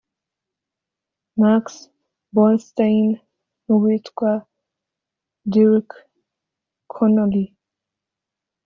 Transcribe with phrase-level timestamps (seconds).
[1.41, 1.63] Max
[2.33, 3.07] Borenstein
[3.65, 4.31] n’uwitwa
[5.51, 5.89] Derek
[6.93, 7.45] Connolly